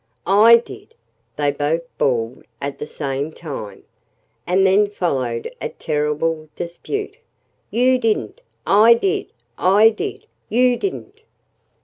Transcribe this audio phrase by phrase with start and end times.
[0.25, 0.95] "I did!"
[1.35, 3.83] they both bawled at the same time.
[4.47, 7.17] And then followed a terrible dispute:
[7.71, 8.41] _"You didn't!
[8.65, 9.27] I did!
[9.59, 10.25] I did!
[10.49, 11.19] You didn't!"